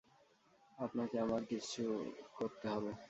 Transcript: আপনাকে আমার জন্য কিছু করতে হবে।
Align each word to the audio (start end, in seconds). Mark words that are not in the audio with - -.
আপনাকে 0.77 1.15
আমার 1.19 1.41
জন্য 1.41 1.49
কিছু 1.51 1.83
করতে 2.35 2.65
হবে। 2.69 2.91